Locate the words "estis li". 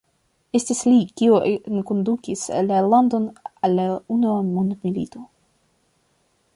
0.59-0.95